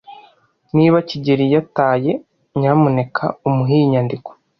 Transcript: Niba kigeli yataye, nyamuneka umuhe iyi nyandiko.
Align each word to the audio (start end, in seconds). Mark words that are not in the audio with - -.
Niba 0.75 0.97
kigeli 1.09 1.45
yataye, 1.53 2.11
nyamuneka 2.59 3.25
umuhe 3.47 3.73
iyi 3.77 3.85
nyandiko. 3.91 4.29